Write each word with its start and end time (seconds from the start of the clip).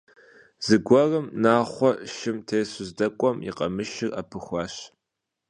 Зэгуэрым, 0.65 1.25
Нахъуэ 1.41 1.91
шым 2.15 2.37
тесу 2.47 2.83
здэкӏуэм, 2.89 3.37
и 3.47 3.51
къамышыр 3.57 4.11
ӏэпыхуащ. 4.13 4.75